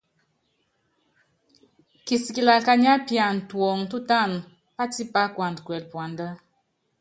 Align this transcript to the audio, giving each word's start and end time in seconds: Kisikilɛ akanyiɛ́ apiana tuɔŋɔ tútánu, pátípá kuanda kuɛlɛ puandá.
Kisikilɛ 2.05 2.53
akanyiɛ́ 2.59 2.95
apiana 2.97 3.41
tuɔŋɔ 3.49 3.85
tútánu, 3.91 4.37
pátípá 4.75 5.21
kuanda 5.35 5.61
kuɛlɛ 5.65 5.87
puandá. 5.91 6.27